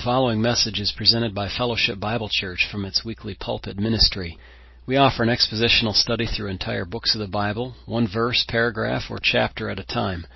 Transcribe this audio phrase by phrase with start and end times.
[0.00, 4.38] The following message is presented by Fellowship Bible Church from its weekly pulpit ministry.
[4.86, 9.18] We offer an expositional study through entire books of the Bible, one verse, paragraph, or
[9.22, 10.26] chapter at a time.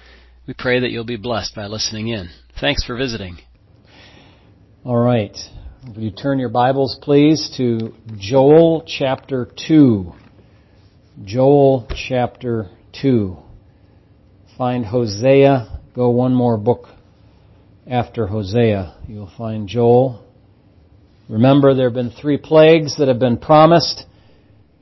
[0.46, 2.28] We pray that you'll be blessed by listening in.
[2.60, 3.38] Thanks for visiting.
[4.84, 5.34] All right.
[5.96, 10.12] Will you turn your Bibles, please, to Joel chapter 2.
[11.24, 12.68] Joel chapter
[13.00, 13.38] 2.
[14.58, 15.80] Find Hosea.
[15.94, 16.88] Go one more book
[17.86, 18.96] after Hosea.
[19.06, 20.24] You'll find Joel.
[21.28, 24.04] Remember, there have been three plagues that have been promised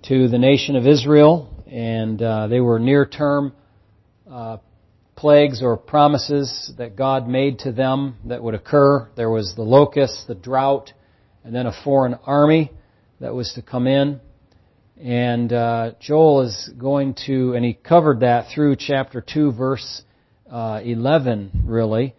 [0.04, 3.54] to the nation of Israel, and uh, they were near-term
[4.30, 4.58] uh,
[5.16, 9.08] plagues or promises that God made to them that would occur.
[9.16, 10.92] There was the locust, the drought,
[11.44, 12.70] and then a foreign army
[13.20, 14.20] that was to come in.
[15.00, 20.02] And uh, Joel is going to, and he covered that through chapter 2, verse
[20.50, 22.14] uh, 11, really.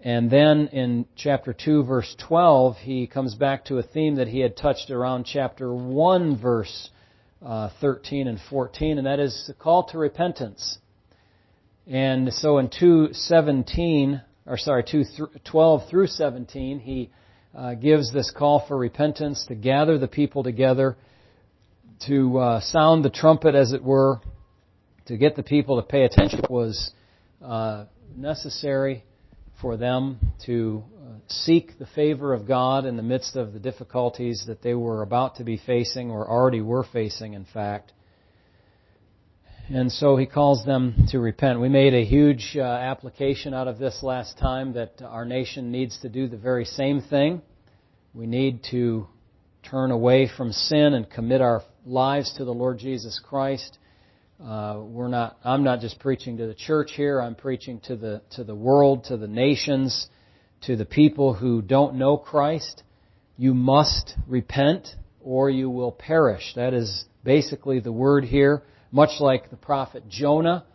[0.00, 4.40] And then in chapter 2, verse 12, he comes back to a theme that he
[4.40, 6.90] had touched around chapter 1, verse
[7.44, 10.78] uh, 13 and 14, and that is the call to repentance.
[11.86, 17.10] And so in 2:17, or sorry, 2:12 through 17, he
[17.54, 20.96] uh, gives this call for repentance to gather the people together,
[22.06, 24.20] to uh, sound the trumpet, as it were,
[25.06, 26.92] to get the people to pay attention was
[27.42, 27.84] uh,
[28.16, 29.04] necessary
[29.60, 34.44] for them to uh, seek the favor of God in the midst of the difficulties
[34.46, 37.92] that they were about to be facing or already were facing, in fact.
[39.68, 41.60] And so he calls them to repent.
[41.60, 45.98] We made a huge uh, application out of this last time that our nation needs
[46.02, 47.42] to do the very same thing.
[48.14, 49.08] We need to
[49.68, 53.78] turn away from sin and commit our lives to the Lord Jesus Christ.
[54.42, 55.38] Uh, we're not.
[55.44, 57.22] I'm not just preaching to the church here.
[57.22, 60.08] I'm preaching to the to the world, to the nations,
[60.62, 62.82] to the people who don't know Christ.
[63.38, 64.88] You must repent,
[65.22, 66.52] or you will perish.
[66.54, 68.62] That is basically the word here.
[68.92, 70.66] Much like the prophet Jonah,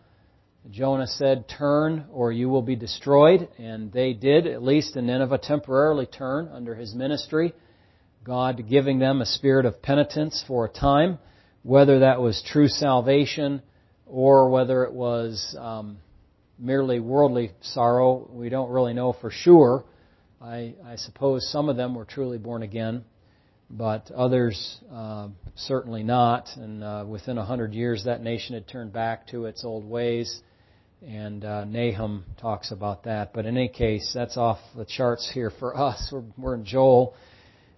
[0.72, 4.48] Jonah said, "Turn, or you will be destroyed," and they did.
[4.48, 7.54] At least in Nineveh, temporarily turn under his ministry.
[8.24, 11.20] God giving them a spirit of penitence for a time
[11.64, 13.62] whether that was true salvation
[14.06, 15.98] or whether it was um,
[16.60, 19.84] merely worldly sorrow, we don't really know for sure.
[20.42, 23.04] I, I, suppose some of them were truly born again,
[23.70, 26.50] but others uh, certainly not.
[26.56, 30.42] And uh, within a hundred years, that nation had turned back to its old ways.
[31.06, 33.34] And uh, Nahum talks about that.
[33.34, 36.10] But in any case, that's off the charts here for us.
[36.12, 37.16] We're, we're in Joel.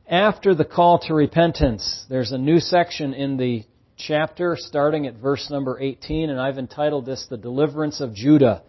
[0.08, 3.64] After the call to repentance, there's a new section in the
[3.98, 8.64] chapter, starting at verse number 18, and I've entitled this The Deliverance of Judah.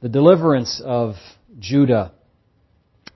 [0.00, 1.14] The deliverance of
[1.58, 2.12] Judah.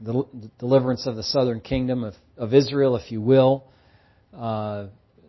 [0.00, 0.24] The
[0.58, 3.64] deliverance of the southern kingdom of, of Israel, if you will.
[4.32, 4.86] Uh,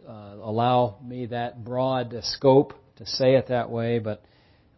[0.08, 4.24] uh, allow me that broad scope to say it that way, but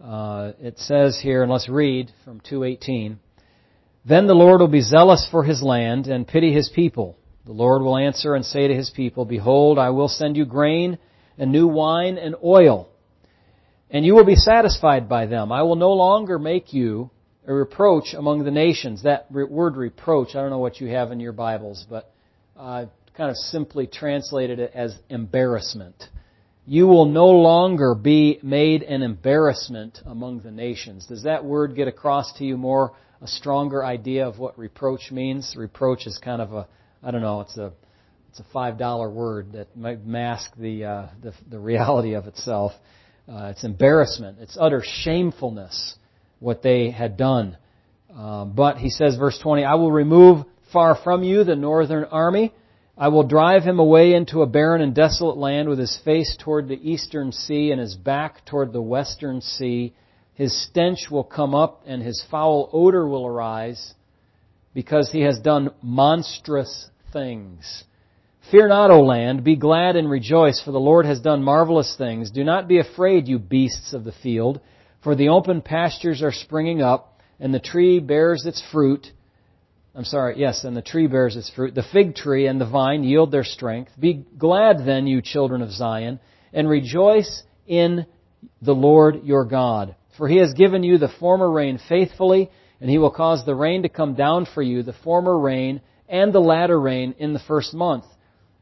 [0.03, 3.19] uh, it says here, and let's read from 218.
[4.05, 7.17] Then the Lord will be zealous for his land and pity his people.
[7.45, 10.97] The Lord will answer and say to his people, Behold, I will send you grain
[11.37, 12.89] and new wine and oil,
[13.89, 15.51] and you will be satisfied by them.
[15.51, 17.09] I will no longer make you
[17.45, 19.03] a reproach among the nations.
[19.03, 22.11] That word reproach, I don't know what you have in your Bibles, but
[22.57, 26.03] uh, kind of simply translated it as embarrassment.
[26.65, 31.07] You will no longer be made an embarrassment among the nations.
[31.07, 35.55] Does that word get across to you more, a stronger idea of what reproach means?
[35.57, 36.67] Reproach is kind of a,
[37.01, 37.71] I don't know, it's a
[38.37, 42.71] it's a five dollar word that might mask the, uh, the, the reality of itself.
[43.27, 44.37] Uh, it's embarrassment.
[44.39, 45.95] It's utter shamefulness
[46.37, 47.57] what they had done.
[48.15, 52.53] Uh, but he says, verse 20, I will remove far from you the northern army.
[52.95, 56.67] I will drive him away into a barren and desolate land with his face toward
[56.67, 59.95] the eastern sea and his back toward the western sea.
[60.35, 63.95] His stench will come up and his foul odor will arise
[64.75, 67.83] because he has done monstrous things.
[68.49, 72.32] Fear not, O land, be glad and rejoice, for the Lord has done marvelous things.
[72.32, 74.61] Do not be afraid, you beasts of the field,
[75.03, 79.08] for the open pastures are springing up, and the tree bears its fruit.
[79.94, 81.76] I'm sorry, yes, and the tree bears its fruit.
[81.76, 83.91] The fig tree and the vine yield their strength.
[83.99, 86.22] Be glad then, you children of Zion,
[86.53, 88.05] and rejoice in
[88.61, 89.93] the Lord your God.
[90.17, 93.82] For he has given you the former rain faithfully, and he will cause the rain
[93.82, 97.73] to come down for you, the former rain and the latter rain in the first
[97.73, 98.05] month.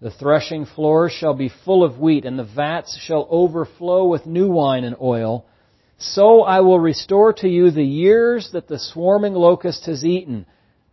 [0.02, 4.52] The threshing floors shall be full of wheat, and the vats shall overflow with new
[4.52, 5.46] wine and oil.
[5.98, 10.46] So I will restore to you the years that the swarming locust has eaten.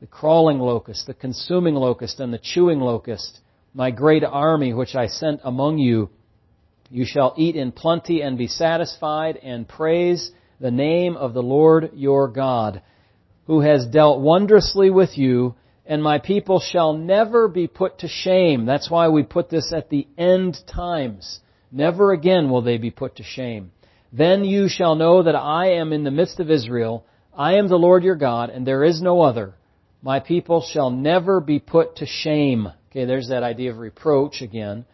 [0.03, 3.39] the crawling locust, the consuming locust, and the chewing locust,
[3.73, 6.11] my great army which I sent among you.
[6.91, 11.93] You shall eat in plenty and be satisfied, and praise the name of the Lord
[11.95, 12.83] your God,
[13.47, 15.55] who has dealt wondrously with you,
[15.93, 18.65] and my people shall never be put to shame.
[18.65, 21.41] That's why we put this at the end times.
[21.71, 23.73] Never again will they be put to shame.
[24.11, 27.05] Then you shall know that I am in the midst of Israel.
[27.37, 29.53] I am the Lord your God, and there is no other.
[30.01, 32.69] My people shall never be put to shame.
[32.91, 34.87] Okay, there's that idea of reproach again.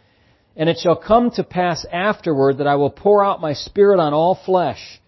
[0.56, 4.14] And it shall come to pass afterward that I will pour out my spirit on
[4.14, 5.00] all flesh.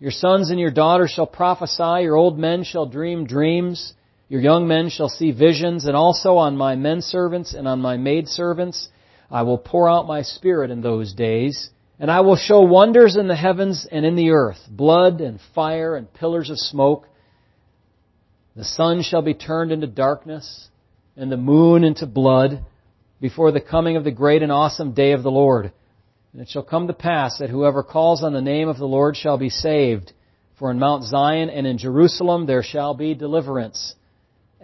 [0.00, 3.92] Your sons and your daughters shall prophesy, your old men shall dream dreams,
[4.28, 7.96] your young men shall see visions, and also on my men servants and on my
[7.96, 8.88] maid servants
[9.30, 13.28] I will pour out my spirit in those days, and I will show wonders in
[13.28, 17.06] the heavens and in the earth, blood and fire and pillars of smoke.
[18.56, 20.68] The sun shall be turned into darkness,
[21.16, 22.64] and the moon into blood,
[23.20, 25.72] before the coming of the great and awesome day of the Lord.
[26.32, 29.16] And it shall come to pass that whoever calls on the name of the Lord
[29.16, 30.12] shall be saved.
[30.58, 33.94] For in Mount Zion and in Jerusalem there shall be deliverance,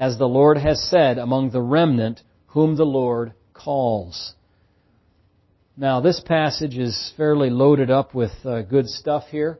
[0.00, 4.32] as the Lord has said among the remnant whom the Lord calls.
[5.76, 9.58] Now, this passage is fairly loaded up with uh, good stuff here.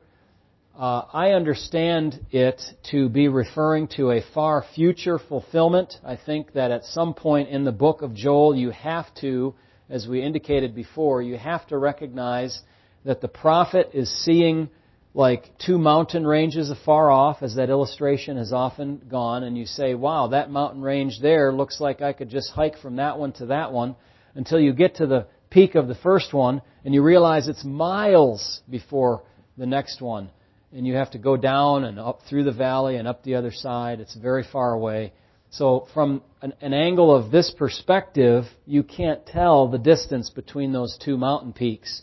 [0.76, 2.60] Uh, I understand it
[2.90, 5.94] to be referring to a far future fulfillment.
[6.02, 9.54] I think that at some point in the book of Joel, you have to,
[9.90, 12.62] as we indicated before, you have to recognize
[13.04, 14.70] that the prophet is seeing
[15.12, 19.94] like two mountain ranges afar off, as that illustration has often gone, and you say,
[19.94, 23.46] wow, that mountain range there looks like I could just hike from that one to
[23.46, 23.96] that one
[24.34, 28.60] until you get to the peak of the first one, and you realize it's miles
[28.70, 29.22] before
[29.58, 30.30] the next one.
[30.72, 33.50] And you have to go down and up through the valley and up the other
[33.50, 33.98] side.
[33.98, 35.12] It's very far away.
[35.50, 40.96] So from an, an angle of this perspective, you can't tell the distance between those
[41.04, 42.02] two mountain peaks.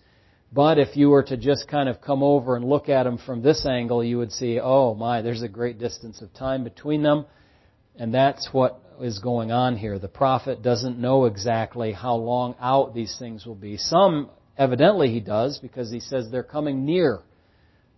[0.51, 3.41] But if you were to just kind of come over and look at them from
[3.41, 7.25] this angle, you would see, oh my, there's a great distance of time between them.
[7.97, 9.99] And that's what is going on here.
[9.99, 13.77] The prophet doesn't know exactly how long out these things will be.
[13.77, 17.19] Some, evidently, he does because he says they're coming near.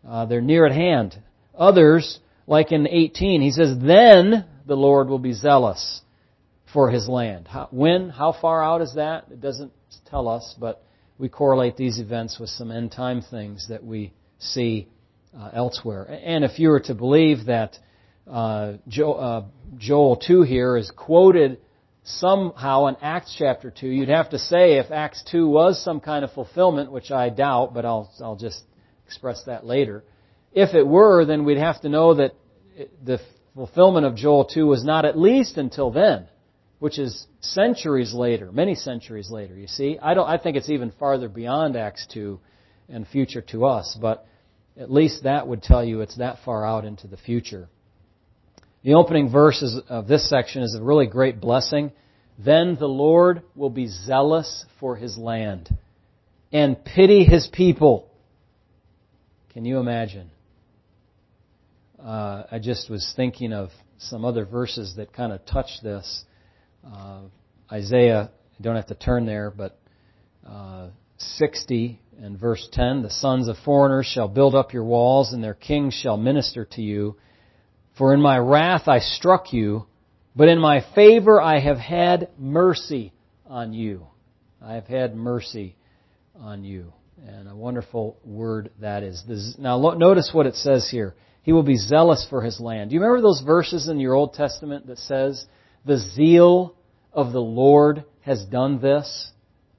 [0.07, 1.21] Uh, they're near at hand.
[1.55, 6.01] Others, like in 18, he says, then the Lord will be zealous
[6.73, 7.47] for his land.
[7.47, 8.09] How, when?
[8.09, 9.25] How far out is that?
[9.31, 9.71] It doesn't
[10.09, 10.83] tell us, but
[11.19, 14.87] we correlate these events with some end time things that we see
[15.37, 16.05] uh, elsewhere.
[16.05, 17.77] And if you were to believe that
[18.25, 19.43] uh, Joel, uh,
[19.77, 21.59] Joel 2 here is quoted
[22.03, 23.87] somehow in Acts chapter 2.
[23.87, 27.73] You'd have to say if Acts 2 was some kind of fulfillment, which I doubt,
[27.73, 28.63] but I'll, I'll just
[29.05, 30.03] express that later.
[30.53, 32.33] If it were, then we'd have to know that
[33.03, 33.19] the
[33.55, 36.27] fulfillment of Joel 2 was not at least until then,
[36.79, 39.99] which is centuries later, many centuries later, you see.
[40.01, 42.39] I don't, I think it's even farther beyond Acts 2
[42.87, 44.25] and future to us, but
[44.77, 47.67] at least that would tell you it's that far out into the future.
[48.83, 51.91] The opening verses of this section is a really great blessing.
[52.37, 55.69] Then the Lord will be zealous for his land
[56.53, 58.09] and pity his people.
[59.51, 60.31] Can you imagine?
[62.01, 66.23] Uh, I just was thinking of some other verses that kind of touch this.
[66.85, 67.21] Uh,
[67.71, 69.79] Isaiah, I don't have to turn there, but
[70.47, 75.43] uh, 60 and verse 10 The sons of foreigners shall build up your walls, and
[75.43, 77.17] their kings shall minister to you.
[77.97, 79.85] For in my wrath I struck you,
[80.35, 83.13] but in my favor I have had mercy
[83.45, 84.07] on you.
[84.61, 85.75] I have had mercy
[86.39, 86.93] on you.
[87.27, 89.55] And a wonderful word that is.
[89.59, 91.15] Now notice what it says here.
[91.43, 92.89] He will be zealous for his land.
[92.89, 95.45] Do you remember those verses in your Old Testament that says,
[95.85, 96.75] the zeal
[97.13, 99.31] of the Lord has done this?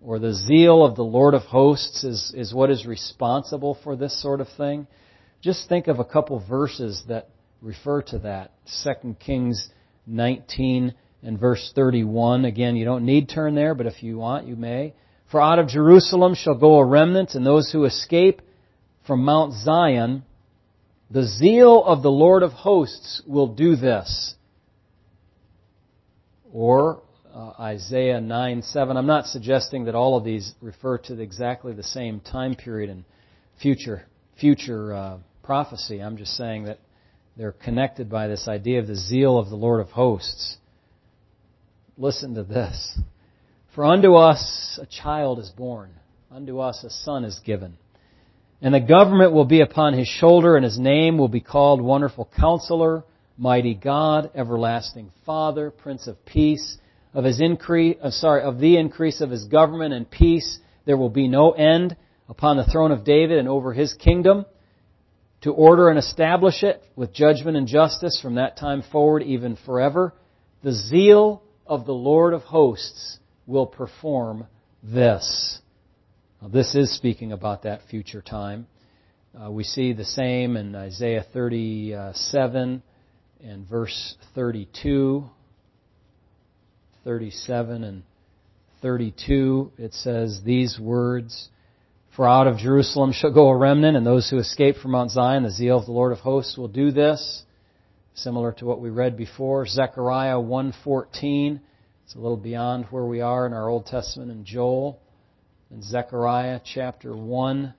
[0.02, 4.20] Or the zeal of the Lord of hosts is, is what is responsible for this
[4.20, 4.86] sort of thing?
[5.42, 7.28] Just think of a couple verses that
[7.60, 8.52] refer to that.
[8.82, 9.68] 2 Kings
[10.06, 12.44] 19 and verse 31.
[12.44, 14.94] Again, you don't need turn there, but if you want, you may.
[15.30, 18.42] For out of Jerusalem shall go a remnant, and those who escape
[19.06, 20.24] from Mount Zion,
[21.10, 24.34] the zeal of the Lord of hosts will do this.
[26.52, 27.02] Or
[27.34, 28.96] uh, Isaiah 9 7.
[28.96, 33.04] I'm not suggesting that all of these refer to exactly the same time period and
[33.60, 34.06] future
[34.40, 36.00] future uh, prophecy.
[36.00, 36.78] I'm just saying that
[37.36, 40.56] they're connected by this idea of the zeal of the Lord of hosts.
[41.96, 42.98] Listen to this.
[43.74, 45.90] For unto us a child is born,
[46.30, 47.76] unto us a son is given.
[48.62, 52.28] And the government will be upon his shoulder, and his name will be called Wonderful
[52.36, 53.04] Counselor,
[53.40, 56.76] mighty God, everlasting Father, Prince of Peace,
[57.14, 61.08] of his increase, uh, sorry, of the increase of his government and peace, there will
[61.08, 61.96] be no end
[62.28, 64.44] upon the throne of David and over his kingdom,
[65.40, 70.12] to order and establish it with judgment and justice from that time forward, even forever.
[70.62, 74.46] The zeal of the Lord of hosts will perform
[74.82, 75.58] this.
[76.42, 78.66] Now, this is speaking about that future time.
[79.34, 82.82] Uh, we see the same in Isaiah 37
[83.44, 85.28] and verse 32.
[87.04, 88.02] 37 and
[88.82, 91.48] 32, it says these words,
[92.14, 95.42] For out of Jerusalem shall go a remnant, and those who escape from Mount Zion,
[95.42, 97.42] the zeal of the Lord of hosts will do this.
[98.14, 101.60] Similar to what we read before, Zechariah 1.14,
[102.04, 105.00] it's a little beyond where we are in our Old Testament in Joel.
[105.70, 107.72] In Zechariah chapter 1,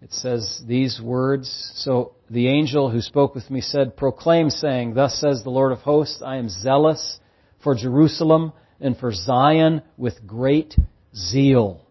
[0.00, 5.18] it says these words, So the angel who spoke with me said, Proclaim saying, Thus
[5.20, 7.18] says the Lord of hosts, I am zealous
[7.62, 10.76] for Jerusalem and for Zion with great
[11.14, 11.84] zeal.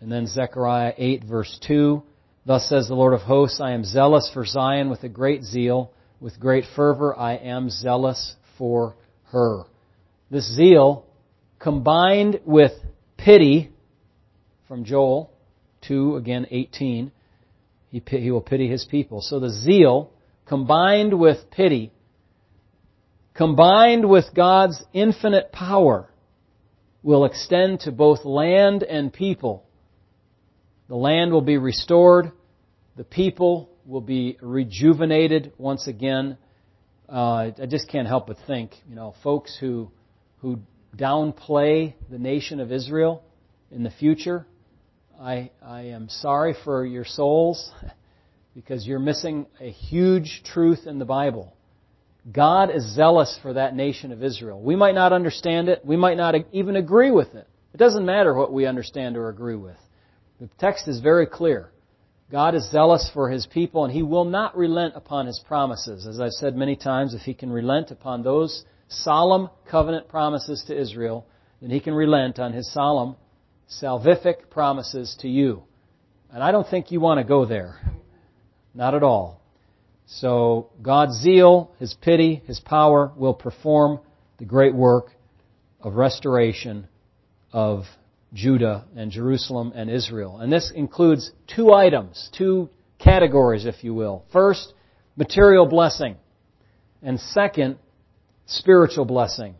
[0.00, 2.02] And then Zechariah 8 verse 2,
[2.44, 5.90] Thus says the Lord of hosts, I am zealous for Zion with a great zeal,
[6.20, 8.96] with great fervor I am zealous for
[9.32, 9.64] her.
[10.30, 11.06] This zeal,
[11.58, 12.72] combined with
[13.16, 13.70] pity,
[14.68, 15.33] from Joel
[15.88, 17.12] 2, again 18,
[17.90, 19.20] he, he will pity his people.
[19.20, 20.10] So the zeal,
[20.46, 21.92] combined with pity,
[23.34, 26.08] combined with God's infinite power,
[27.02, 29.64] will extend to both land and people.
[30.88, 32.32] The land will be restored.
[32.96, 36.38] The people will be rejuvenated once again.
[37.08, 39.90] Uh, I just can't help but think, you know, folks who
[40.38, 40.60] who
[40.96, 43.22] downplay the nation of Israel
[43.70, 44.46] in the future.
[45.20, 47.72] I I am sorry for your souls
[48.54, 51.54] because you're missing a huge truth in the Bible.
[52.32, 54.60] God is zealous for that nation of Israel.
[54.60, 55.84] We might not understand it.
[55.84, 57.46] We might not even agree with it.
[57.74, 59.76] It doesn't matter what we understand or agree with.
[60.40, 61.70] The text is very clear.
[62.30, 66.06] God is zealous for His people and He will not relent upon His promises.
[66.06, 70.78] As I've said many times, if He can relent upon those solemn covenant promises to
[70.80, 71.26] Israel,
[71.60, 73.16] then He can relent on His solemn
[73.82, 75.62] salvific promises to you.
[76.30, 77.80] And I don't think you want to go there.
[78.74, 79.40] Not at all.
[80.06, 84.00] So God's zeal, His pity, His power will perform
[84.38, 85.12] the great work
[85.80, 86.88] of restoration
[87.52, 87.84] of
[88.32, 90.38] Judah and Jerusalem and Israel.
[90.38, 94.24] And this includes two items, two categories, if you will.
[94.32, 94.74] First,
[95.16, 96.16] material blessing.
[97.02, 97.78] And second,
[98.46, 99.54] spiritual blessing.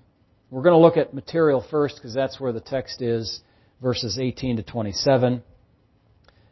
[0.50, 3.40] We're going to look at material first because that's where the text is,
[3.82, 5.42] verses 18 to 27.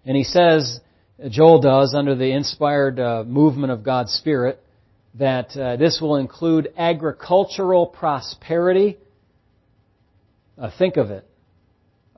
[0.04, 0.80] And he says,
[1.28, 4.60] Joel does under the inspired uh, movement of God's Spirit
[5.14, 8.96] that uh, this will include agricultural prosperity.
[10.58, 11.26] Uh, think of it.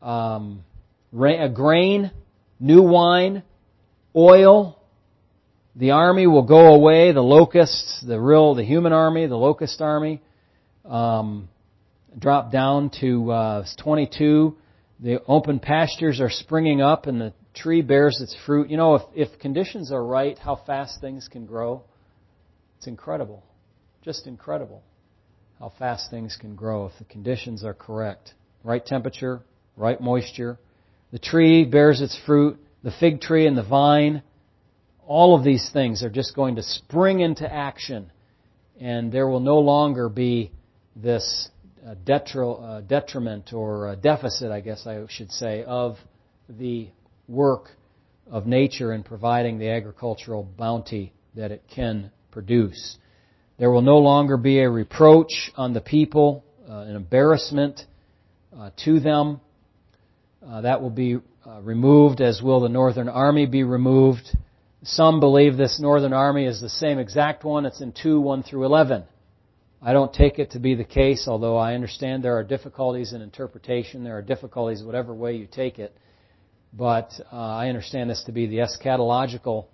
[0.01, 0.65] Um,
[1.13, 2.11] grain,
[2.61, 3.43] new wine,
[4.15, 4.79] oil.
[5.77, 7.13] The army will go away.
[7.13, 10.23] The locusts, the real, the human army, the locust army,
[10.85, 11.49] um,
[12.17, 14.57] drop down to uh, 22.
[15.01, 18.71] The open pastures are springing up, and the tree bears its fruit.
[18.71, 21.83] You know, if, if conditions are right, how fast things can grow.
[22.79, 23.43] It's incredible.
[24.03, 24.83] Just incredible
[25.59, 28.35] how fast things can grow if the conditions are correct.
[28.63, 29.41] Right temperature,
[29.77, 30.59] right moisture.
[31.13, 34.23] The tree bears its fruit, the fig tree and the vine.
[35.07, 38.11] All of these things are just going to spring into action,
[38.81, 40.51] and there will no longer be
[40.97, 41.49] this
[42.05, 45.97] detriment or deficit, I guess I should say, of
[46.49, 46.89] the
[47.29, 47.71] work
[48.31, 52.97] of nature in providing the agricultural bounty that it can produce.
[53.59, 57.81] There will no longer be a reproach on the people, uh, an embarrassment
[58.57, 59.41] uh, to them.
[60.47, 64.37] Uh, that will be uh, removed, as will the Northern Army be removed.
[64.83, 67.65] Some believe this Northern Army is the same exact one.
[67.65, 69.05] It's in 2, 1 through 11.
[69.85, 73.21] I don't take it to be the case, although I understand there are difficulties in
[73.21, 74.03] interpretation.
[74.03, 75.95] There are difficulties whatever way you take it
[76.77, 79.67] but uh, I understand this to be the eschatological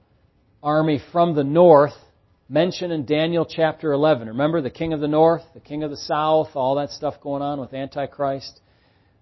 [0.62, 1.94] army from the north
[2.48, 4.28] mentioned in Daniel chapter 11.
[4.28, 7.42] Remember the king of the north, the king of the south, all that stuff going
[7.42, 8.60] on with Antichrist?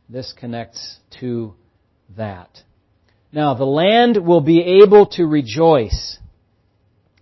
[0.08, 1.54] This connects to
[2.16, 2.62] that.
[3.30, 6.18] Now, the land will be able to rejoice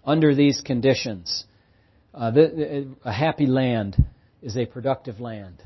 [0.05, 1.45] under these conditions.
[2.17, 4.03] Uh, the, a happy land
[4.41, 5.61] is a productive land.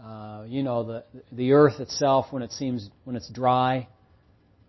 [0.00, 3.88] Uh, you know, the, the earth itself, when it seems, when it's dry,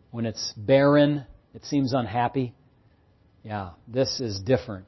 [0.10, 2.56] when it's barren, it seems unhappy.
[3.44, 4.88] Yeah, this is different.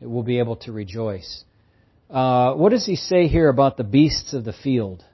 [0.00, 1.44] it will be able to rejoice.
[2.08, 5.04] Uh, what does he say here about the beasts of the field?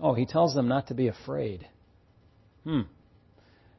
[0.00, 1.68] Oh, he tells them not to be afraid.
[2.64, 2.82] Hmm.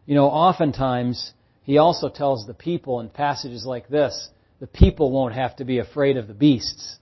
[0.06, 1.34] You know, oftentimes,
[1.68, 4.30] he also tells the people in passages like this,
[4.62, 6.98] the people won't have to be afraid of the beasts.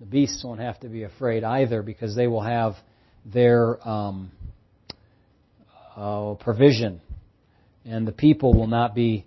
[0.00, 2.74] The beasts won't have to be afraid either because they will have
[3.24, 4.30] their um,
[5.96, 7.00] uh, provision.
[7.86, 9.24] And the people will not be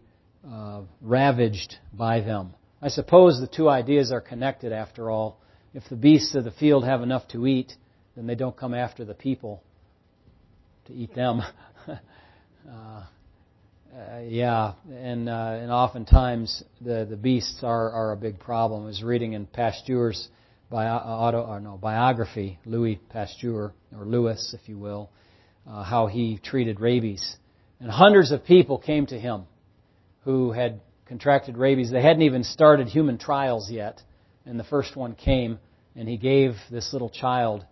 [0.47, 2.53] uh, ravaged by them.
[2.79, 5.39] I suppose the two ideas are connected after all.
[5.73, 7.73] If the beasts of the field have enough to eat,
[8.15, 9.63] then they don't come after the people
[10.85, 11.41] to eat them.
[12.69, 13.03] uh,
[13.95, 18.83] uh, yeah, and uh, and oftentimes the the beasts are are a big problem.
[18.83, 20.27] I was reading in Pasteur's
[20.69, 25.09] bio, auto or no biography, Louis Pasteur or Louis, if you will,
[25.65, 27.37] uh, how he treated rabies,
[27.79, 29.45] and hundreds of people came to him
[30.25, 31.89] who had contracted rabies.
[31.89, 34.01] They hadn't even started human trials yet,
[34.45, 35.57] and the first one came,
[35.95, 37.65] and he gave this little child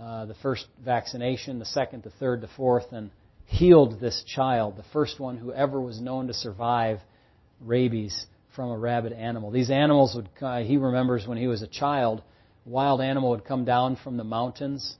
[0.00, 3.10] uh, the first vaccination, the second, the third, the fourth, and
[3.46, 7.00] healed this child, the first one who ever was known to survive
[7.60, 9.50] rabies from a rabid animal.
[9.50, 12.22] These animals would, uh, he remembers when he was a child,
[12.64, 14.96] wild animal would come down from the mountains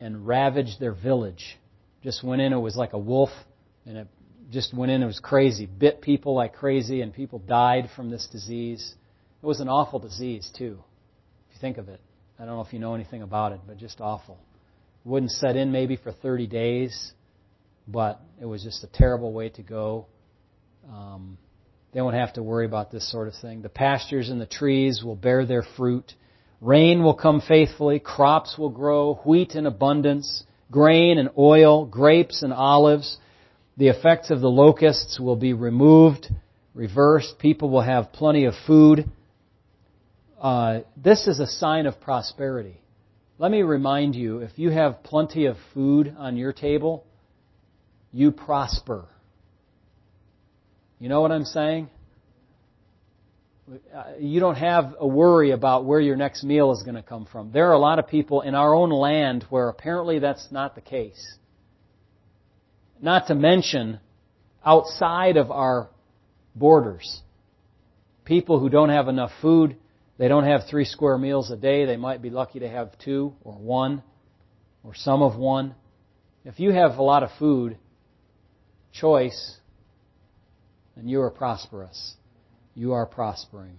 [0.00, 1.58] and ravage their village.
[2.02, 3.30] Just went in, it was like a wolf,
[3.86, 4.08] and it
[4.50, 5.66] just went in, it was crazy.
[5.66, 8.94] Bit people like crazy, and people died from this disease.
[9.42, 10.78] It was an awful disease, too,
[11.48, 12.00] if you think of it.
[12.38, 14.38] I don't know if you know anything about it, but just awful.
[15.04, 17.12] Wouldn't set in maybe for 30 days,
[17.86, 20.06] but it was just a terrible way to go.
[20.90, 21.38] Um,
[21.92, 23.62] they won't have to worry about this sort of thing.
[23.62, 26.12] The pastures and the trees will bear their fruit.
[26.60, 28.00] Rain will come faithfully.
[28.00, 29.20] Crops will grow.
[29.24, 30.44] Wheat in abundance.
[30.70, 31.86] Grain and oil.
[31.86, 33.18] Grapes and olives.
[33.76, 36.28] The effects of the locusts will be removed,
[36.74, 37.38] reversed.
[37.38, 39.10] People will have plenty of food.
[40.40, 42.80] Uh, this is a sign of prosperity.
[43.38, 47.04] Let me remind you if you have plenty of food on your table,
[48.14, 49.06] you prosper.
[51.00, 51.90] You know what I'm saying?
[53.92, 57.26] Uh, you don't have a worry about where your next meal is going to come
[57.26, 57.50] from.
[57.50, 60.80] There are a lot of people in our own land where apparently that's not the
[60.80, 61.38] case.
[63.02, 63.98] Not to mention
[64.64, 65.88] outside of our
[66.54, 67.20] borders.
[68.24, 69.76] People who don't have enough food,
[70.18, 71.84] they don't have three square meals a day.
[71.84, 74.04] They might be lucky to have two or one
[74.84, 75.74] or some of one.
[76.44, 77.76] If you have a lot of food,
[78.94, 79.56] choice,
[80.96, 82.14] then you are prosperous.
[82.74, 83.76] You are prospering.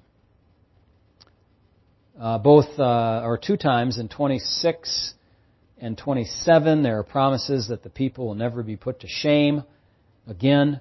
[2.19, 5.13] Uh, both, uh, or two times in 26
[5.79, 9.63] and 27, there are promises that the people will never be put to shame.
[10.27, 10.79] Again,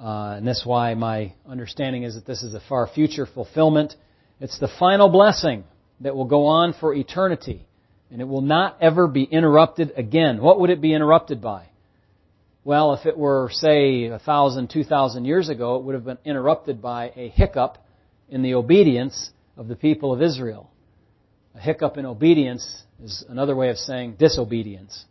[0.00, 3.94] uh, and that's why my understanding is that this is a far future fulfillment.
[4.40, 5.64] It's the final blessing
[6.00, 7.66] that will go on for eternity.
[8.10, 10.40] And it will not ever be interrupted again.
[10.40, 11.68] What would it be interrupted by?
[12.64, 16.18] Well, if it were, say, a thousand, two thousand years ago, it would have been
[16.24, 17.78] interrupted by a hiccup
[18.28, 20.70] in the obedience of the people of Israel.
[21.54, 25.04] A hiccup in obedience is another way of saying disobedience.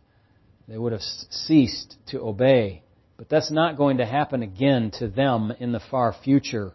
[0.66, 2.82] They would have ceased to obey.
[3.16, 6.72] But that's not going to happen again to them in the far future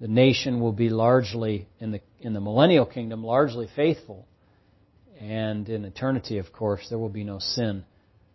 [0.00, 4.26] the nation will be largely, in the, in the millennial kingdom, largely faithful.
[5.20, 7.84] And in eternity, of course, there will be no sin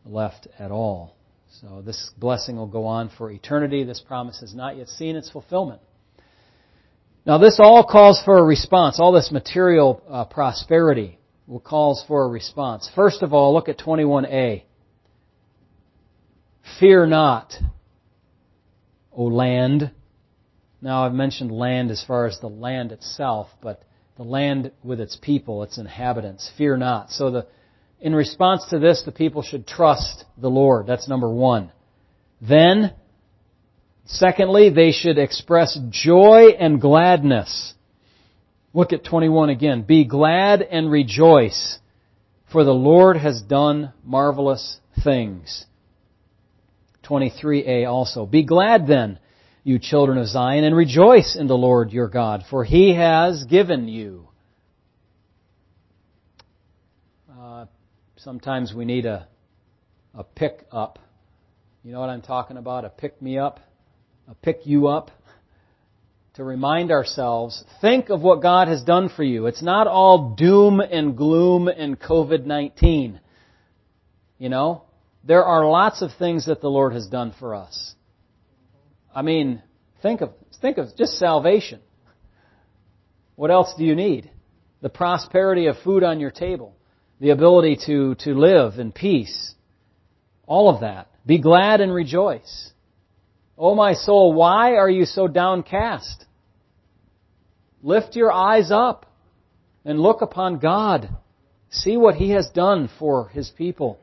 [0.05, 1.14] left at all.
[1.61, 3.83] So this blessing will go on for eternity.
[3.83, 5.81] This promise has not yet seen its fulfillment.
[7.25, 8.99] Now this all calls for a response.
[8.99, 11.17] All this material uh, prosperity
[11.63, 12.89] calls for a response.
[12.95, 14.63] First of all, look at 21a.
[16.79, 17.53] Fear not,
[19.13, 19.91] O land,
[20.85, 23.81] now, I've mentioned land as far as the land itself, but
[24.17, 26.51] the land with its people, its inhabitants.
[26.59, 27.09] Fear not.
[27.09, 27.47] So the,
[28.05, 30.85] in response to this, the people should trust the Lord.
[30.85, 31.71] That's number one.
[32.39, 32.93] Then,
[34.05, 37.73] secondly, they should express joy and gladness.
[38.75, 39.81] Look at 21 again.
[39.81, 41.79] Be glad and rejoice,
[42.51, 45.65] for the Lord has done marvelous things.
[47.05, 48.27] 23a also.
[48.27, 49.17] Be glad then,
[49.63, 53.87] you children of Zion, and rejoice in the Lord your God, for he has given
[53.87, 54.27] you.
[57.35, 57.65] Uh,
[58.25, 59.27] sometimes we need a,
[60.15, 60.97] a pick up.
[61.83, 62.83] You know what I'm talking about?
[62.83, 63.59] A pick me up,
[64.27, 65.11] a pick you up.
[66.33, 69.45] To remind ourselves, think of what God has done for you.
[69.45, 73.19] It's not all doom and gloom and COVID-19.
[74.37, 74.83] You know?
[75.23, 77.93] There are lots of things that the Lord has done for us.
[79.15, 79.61] I mean,
[80.01, 81.79] think of, think of just salvation.
[83.37, 84.29] What else do you need?
[84.81, 86.75] The prosperity of food on your table.
[87.19, 89.53] The ability to, to live in peace.
[90.45, 91.07] All of that.
[91.25, 92.71] Be glad and rejoice.
[93.57, 96.25] O oh my soul, why are you so downcast?
[97.81, 99.05] Lift your eyes up
[99.85, 101.09] and look upon God.
[101.69, 103.99] See what He has done for His people.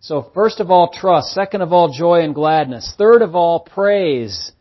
[0.00, 1.28] So first of all, trust.
[1.28, 2.94] Second of all, joy and gladness.
[2.96, 4.52] Third of all, praise.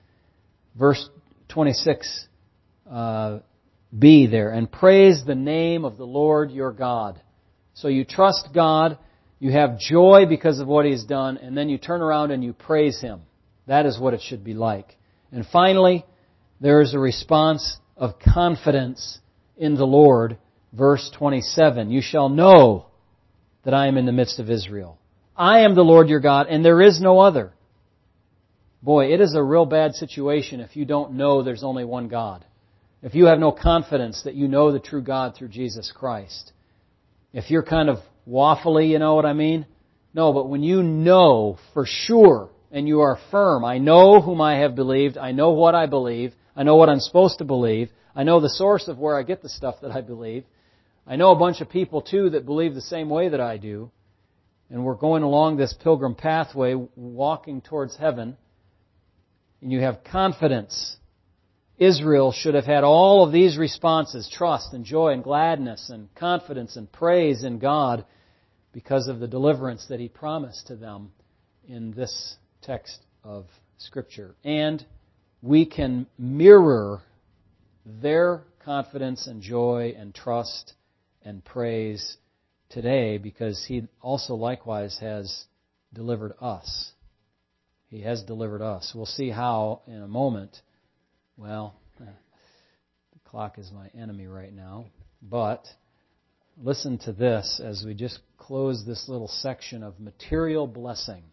[0.79, 1.09] Verse
[1.49, 2.27] 26,
[2.89, 3.39] uh,
[3.97, 4.51] B there.
[4.51, 7.21] And praise the name of the Lord your God.
[7.73, 8.97] So you trust God,
[9.39, 12.53] you have joy because of what He's done, and then you turn around and you
[12.53, 13.21] praise Him.
[13.67, 14.97] That is what it should be like.
[15.31, 16.05] And finally,
[16.61, 19.19] there is a response of confidence
[19.57, 20.37] in the Lord.
[20.71, 22.87] Verse 27, You shall know
[23.63, 24.97] that I am in the midst of Israel.
[25.35, 27.53] I am the Lord your God, and there is no other.
[28.81, 32.45] Boy, it is a real bad situation if you don't know there's only one God.
[33.01, 36.51] If you have no confidence that you know the true God through Jesus Christ.
[37.33, 39.65] If you're kind of waffly, you know what I mean?
[40.13, 43.63] No, but when you know for sure and you are firm.
[43.63, 45.15] I know whom I have believed.
[45.15, 46.33] I know what I believe.
[46.55, 47.89] I know what I'm supposed to believe.
[48.15, 50.43] I know the source of where I get the stuff that I believe.
[51.05, 53.91] I know a bunch of people too that believe the same way that I do.
[54.71, 58.37] And we're going along this pilgrim pathway, walking towards heaven.
[59.61, 60.97] And you have confidence.
[61.83, 66.75] Israel should have had all of these responses trust and joy and gladness and confidence
[66.75, 68.05] and praise in God
[68.71, 71.11] because of the deliverance that He promised to them
[71.67, 73.45] in this text of
[73.77, 74.35] Scripture.
[74.43, 74.85] And
[75.41, 77.01] we can mirror
[77.85, 80.73] their confidence and joy and trust
[81.23, 82.17] and praise
[82.69, 85.45] today because He also likewise has
[85.93, 86.91] delivered us.
[87.87, 88.91] He has delivered us.
[88.95, 90.59] We'll see how in a moment.
[91.35, 94.85] Well, uh, the clock is my enemy right now.
[95.21, 95.65] But
[96.61, 101.23] listen to this as we just close this little section of material blessing.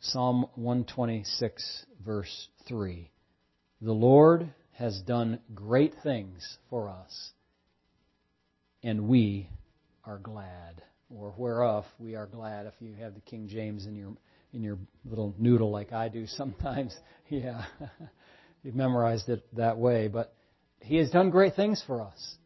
[0.00, 3.10] Psalm 126, verse 3.
[3.82, 7.32] The Lord has done great things for us,
[8.82, 9.50] and we
[10.04, 10.82] are glad.
[11.10, 14.14] Or whereof we are glad if you have the King James in your
[14.54, 16.96] in your little noodle like I do sometimes.
[17.30, 17.64] Yeah.
[18.62, 20.34] You've memorized it that way, but
[20.80, 22.36] he has done great things for us.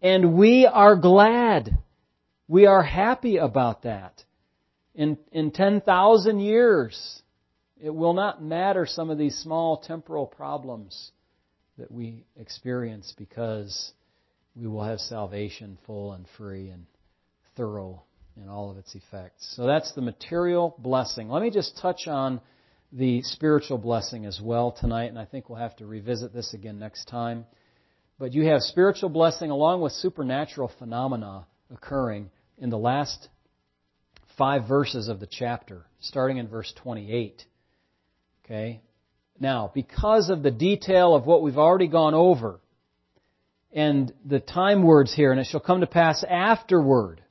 [0.00, 1.76] And we are glad.
[2.46, 4.22] We are happy about that
[4.98, 7.22] in, in 10,000 years,
[7.80, 11.12] it will not matter some of these small temporal problems
[11.78, 13.92] that we experience because
[14.56, 16.86] we will have salvation full and free and
[17.56, 18.02] thorough
[18.42, 19.54] in all of its effects.
[19.56, 21.28] So that's the material blessing.
[21.28, 22.40] Let me just touch on
[22.92, 26.78] the spiritual blessing as well tonight, and I think we'll have to revisit this again
[26.78, 27.44] next time.
[28.18, 33.28] But you have spiritual blessing along with supernatural phenomena occurring in the last
[34.36, 37.44] five verses of the chapter, starting in verse 28.
[38.44, 38.80] Okay?
[39.38, 42.60] Now, because of the detail of what we've already gone over,
[43.72, 47.22] and the time words here, and it shall come to pass afterward,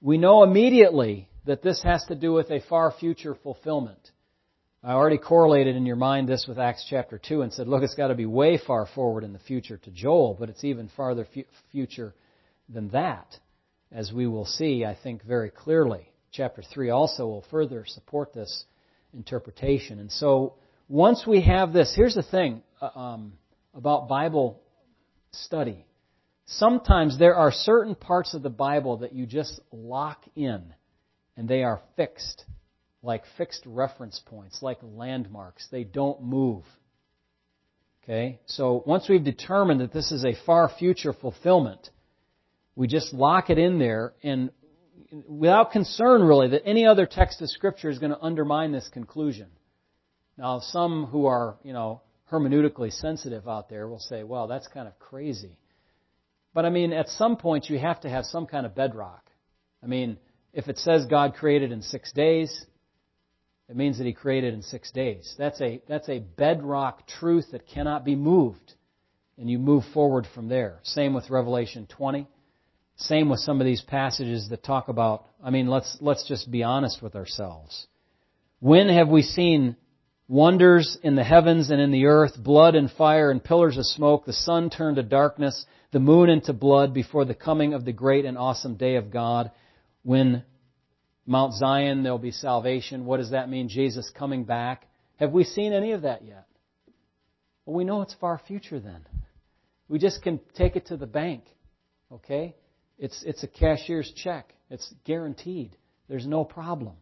[0.00, 4.10] we know immediately that this has to do with a far future fulfillment.
[4.82, 7.94] I already correlated in your mind this with Acts chapter 2 and said, look, it's
[7.94, 11.26] got to be way far forward in the future to Joel, but it's even farther
[11.72, 12.14] future
[12.68, 13.38] than that
[13.92, 16.12] as we will see, I think, very clearly.
[16.32, 18.64] Chapter 3 also will further support this
[19.14, 20.00] interpretation.
[20.00, 20.54] And so,
[20.88, 23.32] once we have this, here's the thing uh, um,
[23.74, 24.60] about Bible
[25.32, 25.84] study.
[26.46, 30.72] Sometimes there are certain parts of the Bible that you just lock in,
[31.36, 32.44] and they are fixed,
[33.02, 35.66] like fixed reference points, like landmarks.
[35.70, 36.62] They don't move.
[38.04, 38.38] Okay?
[38.46, 41.90] So once we've determined that this is a far future fulfillment,
[42.76, 44.50] we just lock it in there and
[45.28, 49.48] without concern really that any other text of scripture is going to undermine this conclusion.
[50.38, 54.86] Now some who are, you know, hermeneutically sensitive out there will say, well, that's kind
[54.86, 55.58] of crazy.
[56.56, 59.30] But I mean, at some point you have to have some kind of bedrock.
[59.82, 60.16] I mean,
[60.54, 62.64] if it says God created in six days,
[63.68, 65.34] it means that He created in six days.
[65.36, 68.72] That's a, that's a bedrock truth that cannot be moved.
[69.36, 70.80] And you move forward from there.
[70.82, 72.26] Same with Revelation 20.
[72.96, 76.62] Same with some of these passages that talk about, I mean, let's, let's just be
[76.62, 77.86] honest with ourselves.
[78.60, 79.76] When have we seen
[80.28, 84.24] wonders in the heavens and in the earth, blood and fire and pillars of smoke,
[84.24, 88.24] the sun turned to darkness, the moon into blood before the coming of the great
[88.24, 89.50] and awesome day of God,
[90.02, 90.42] when
[91.26, 93.04] Mount Zion, there'll be salvation.
[93.04, 93.68] What does that mean?
[93.68, 94.88] Jesus coming back.
[95.16, 96.46] Have we seen any of that yet?
[97.64, 99.04] Well, we know it's far future then.
[99.88, 101.44] We just can take it to the bank.
[102.12, 102.54] Okay?
[102.98, 104.52] It's, it's a cashier's check.
[104.70, 105.76] It's guaranteed.
[106.08, 106.94] There's no problem.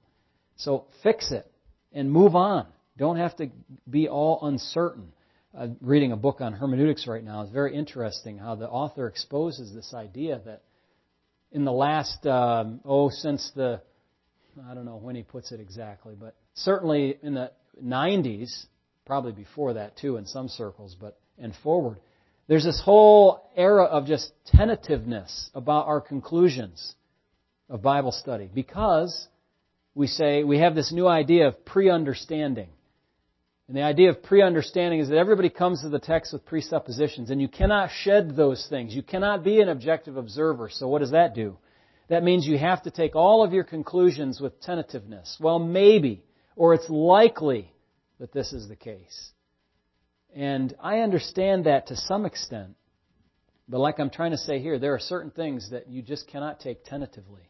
[0.56, 1.50] So fix it
[1.92, 2.66] and move on.
[2.96, 3.50] Don't have to
[3.88, 5.12] be all uncertain.
[5.56, 7.42] I'm reading a book on hermeneutics right now.
[7.42, 10.62] It's very interesting how the author exposes this idea that
[11.52, 13.80] in the last, um, oh, since the,
[14.68, 17.52] I don't know when he puts it exactly, but certainly in the
[17.82, 18.66] 90s,
[19.06, 21.98] probably before that too in some circles, but and forward,
[22.46, 26.94] there's this whole era of just tentativeness about our conclusions
[27.68, 29.26] of Bible study because
[29.94, 32.68] we say we have this new idea of pre-understanding.
[33.66, 37.40] And the idea of pre-understanding is that everybody comes to the text with presuppositions, and
[37.40, 38.94] you cannot shed those things.
[38.94, 40.68] You cannot be an objective observer.
[40.70, 41.56] So what does that do?
[42.08, 45.38] That means you have to take all of your conclusions with tentativeness.
[45.40, 46.22] Well, maybe,
[46.56, 47.72] or it's likely
[48.20, 49.30] that this is the case.
[50.34, 52.74] And I understand that to some extent.
[53.66, 56.60] But like I'm trying to say here, there are certain things that you just cannot
[56.60, 57.48] take tentatively.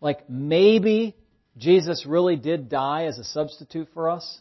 [0.00, 1.14] Like maybe
[1.56, 4.40] Jesus really did die as a substitute for us.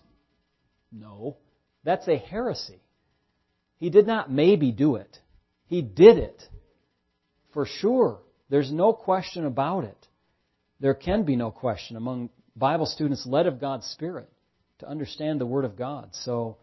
[0.91, 1.37] No.
[1.83, 2.81] That's a heresy.
[3.77, 5.17] He did not maybe do it.
[5.67, 6.41] He did it.
[7.53, 8.19] For sure.
[8.49, 10.07] There's no question about it.
[10.79, 14.29] There can be no question among Bible students led of God's Spirit
[14.79, 16.09] to understand the Word of God.
[16.11, 16.57] So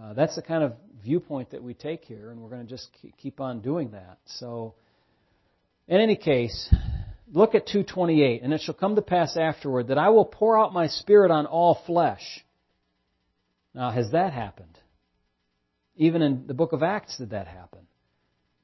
[0.00, 2.88] uh, that's the kind of viewpoint that we take here, and we're going to just
[3.18, 4.18] keep on doing that.
[4.26, 4.74] So,
[5.88, 6.72] in any case,
[7.32, 10.72] look at 228, and it shall come to pass afterward that I will pour out
[10.72, 12.44] my Spirit on all flesh.
[13.76, 14.78] Now, has that happened?
[15.96, 17.80] Even in the book of Acts did that happen.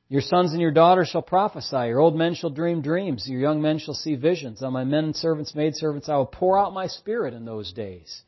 [0.09, 1.89] Your sons and your daughters shall prophesy.
[1.89, 3.29] Your old men shall dream dreams.
[3.29, 4.63] Your young men shall see visions.
[4.63, 8.23] On my men servants, maid servants, I will pour out my spirit in those days.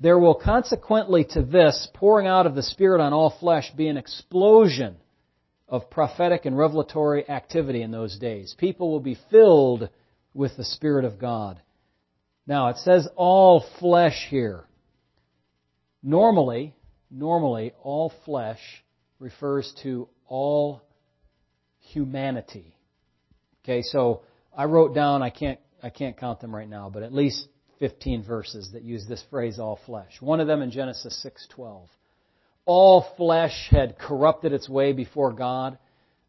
[0.00, 3.96] There will consequently to this pouring out of the Spirit on all flesh be an
[3.96, 4.96] explosion
[5.68, 8.54] of prophetic and revelatory activity in those days.
[8.58, 9.88] People will be filled
[10.34, 11.60] with the Spirit of God.
[12.48, 14.64] Now, it says all flesh here.
[16.02, 16.74] Normally,
[17.10, 18.60] normally, all flesh
[19.18, 20.82] refers to all
[21.78, 22.76] humanity.
[23.64, 24.22] Okay, so
[24.56, 27.46] I wrote down, I can't, I can't count them right now, but at least
[27.78, 30.12] 15 verses that use this phrase all flesh.
[30.20, 31.88] One of them in Genesis 6:12.
[32.64, 35.78] All flesh had corrupted its way before God.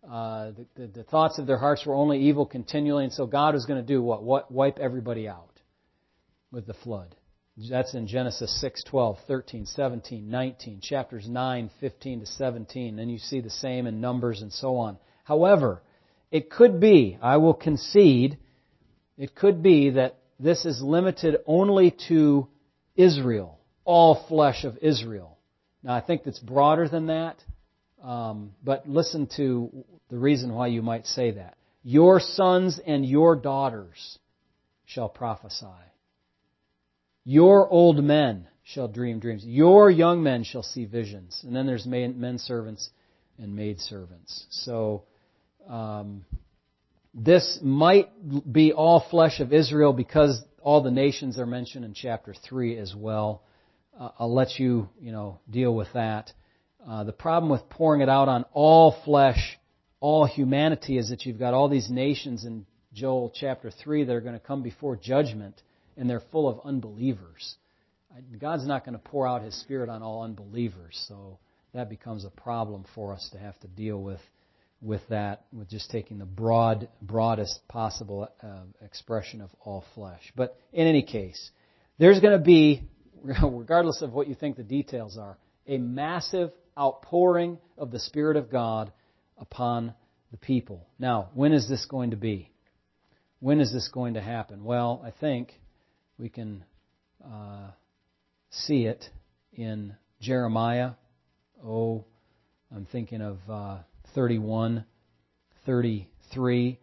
[0.04, 3.54] Uh, the, the, the, thoughts of their hearts were only evil continually, and so God
[3.54, 4.24] was going to do what?
[4.24, 4.52] What?
[4.52, 5.62] Wipe everybody out
[6.52, 7.16] with the flood.
[7.56, 12.96] That's in Genesis 6, 12, 13, 17, 19, chapters 9, 15 to 17.
[12.96, 14.98] Then you see the same in Numbers and so on.
[15.24, 15.84] However,
[16.32, 18.40] it could be, I will concede,
[19.18, 22.48] it could be that this is limited only to
[22.96, 25.38] Israel, all flesh of Israel.
[25.84, 27.38] Now, I think that's broader than that,
[28.04, 31.56] um, but listen to the reason why you might say that.
[31.84, 34.18] Your sons and your daughters
[34.86, 35.68] shall prophesy.
[37.26, 39.44] Your old men shall dream dreams.
[39.46, 41.42] Your young men shall see visions.
[41.46, 42.90] And then there's men servants
[43.38, 44.46] and maid servants.
[44.50, 45.04] So,
[45.70, 46.26] um,
[47.14, 48.10] this might
[48.52, 52.96] be all flesh of Israel because all the nations are mentioned in chapter 3 as
[52.96, 53.44] well.
[54.00, 56.32] Uh, I'll let you, you know, deal with that.
[56.86, 59.60] Uh, the problem with pouring it out on all flesh,
[60.00, 64.22] all humanity, is that you've got all these nations in Joel chapter 3 that are
[64.22, 65.62] going to come before judgment
[65.98, 67.56] and they're full of unbelievers.
[68.40, 71.40] God's not going to pour out His Spirit on all unbelievers, so
[71.74, 74.22] that becomes a problem for us to have to deal with
[74.84, 80.22] with that, with just taking the broad, broadest possible uh, expression of all flesh.
[80.36, 81.52] But in any case,
[81.98, 82.84] there's going to be,
[83.24, 88.52] regardless of what you think the details are, a massive outpouring of the Spirit of
[88.52, 88.92] God
[89.38, 89.94] upon
[90.32, 90.86] the people.
[91.00, 92.50] Now, when is this going to be?
[93.40, 94.64] When is this going to happen?
[94.64, 95.54] Well, I think
[96.24, 96.64] we can
[97.22, 97.68] uh,
[98.50, 99.04] see it
[99.52, 100.92] in Jeremiah.
[101.62, 102.06] Oh,
[102.74, 103.80] I'm thinking of uh,
[104.16, 104.86] 31,
[105.66, 106.80] 33.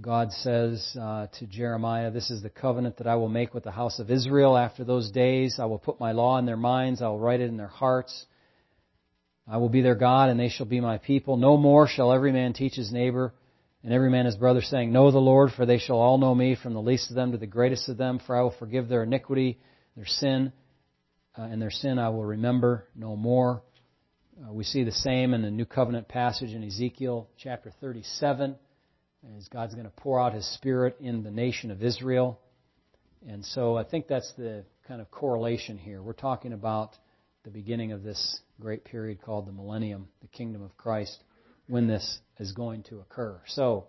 [0.00, 3.72] God says uh, to Jeremiah, This is the covenant that I will make with the
[3.72, 5.56] house of Israel after those days.
[5.58, 8.26] I will put my law in their minds, I will write it in their hearts.
[9.48, 11.36] I will be their God, and they shall be my people.
[11.36, 13.34] No more shall every man teach his neighbor
[13.86, 16.56] and every man his brother, saying, Know the Lord, for they shall all know me,
[16.60, 19.04] from the least of them to the greatest of them, for I will forgive their
[19.04, 19.60] iniquity,
[19.94, 20.52] their sin,
[21.38, 23.62] uh, and their sin I will remember no more.
[24.44, 28.56] Uh, we see the same in the New Covenant passage in Ezekiel chapter 37.
[29.36, 32.40] as God's going to pour out His Spirit in the nation of Israel.
[33.28, 36.02] And so I think that's the kind of correlation here.
[36.02, 36.96] We're talking about
[37.44, 41.22] the beginning of this great period called the millennium, the kingdom of Christ,
[41.68, 43.40] when this is going to occur.
[43.46, 43.86] So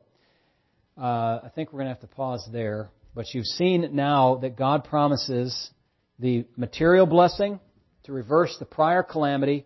[0.98, 2.90] uh, I think we're going to have to pause there.
[3.14, 5.72] But you've seen now that God promises
[6.20, 7.60] the material blessing
[8.04, 9.66] to reverse the prior calamity,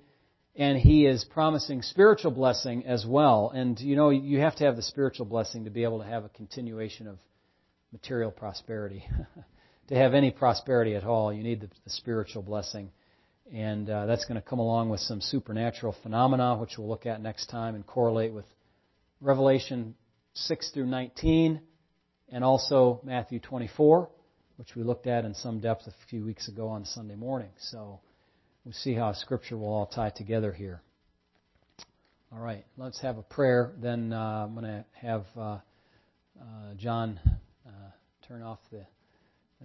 [0.55, 3.51] and He is promising spiritual blessing as well.
[3.53, 6.23] And you know, you have to have the spiritual blessing to be able to have
[6.25, 7.17] a continuation of
[7.91, 9.05] material prosperity.
[9.87, 12.89] to have any prosperity at all, you need the, the spiritual blessing.
[13.53, 17.21] And uh, that's going to come along with some supernatural phenomena, which we'll look at
[17.21, 18.45] next time and correlate with
[19.19, 19.95] Revelation
[20.33, 21.61] 6 through 19
[22.31, 24.09] and also Matthew 24,
[24.55, 27.49] which we looked at in some depth a few weeks ago on Sunday morning.
[27.59, 27.99] So
[28.63, 30.81] we'll see how Scripture will all tie together here.
[32.31, 33.73] All right, let's have a prayer.
[33.81, 35.59] Then uh, I'm going to have uh, uh,
[36.77, 37.19] John
[37.67, 37.69] uh,
[38.25, 38.85] turn off the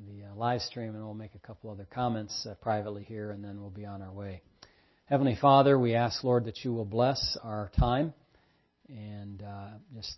[0.05, 3.43] the uh, live stream, and we'll make a couple other comments uh, privately here, and
[3.43, 4.43] then we'll be on our way.
[5.07, 8.13] Heavenly Father, we ask, Lord, that you will bless our time
[8.89, 10.17] and uh, just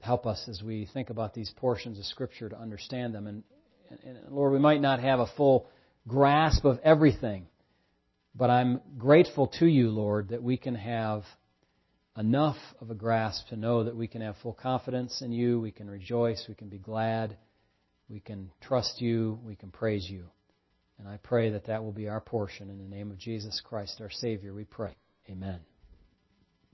[0.00, 3.26] help us as we think about these portions of Scripture to understand them.
[3.26, 3.42] And,
[3.90, 5.68] and, and Lord, we might not have a full
[6.06, 7.48] grasp of everything,
[8.34, 11.24] but I'm grateful to you, Lord, that we can have
[12.16, 15.70] enough of a grasp to know that we can have full confidence in you, we
[15.70, 17.36] can rejoice, we can be glad
[18.08, 19.38] we can trust you.
[19.44, 20.24] We can praise you.
[20.98, 22.70] And I pray that that will be our portion.
[22.70, 24.96] In the name of Jesus Christ, our Savior, we pray.
[25.30, 25.60] Amen.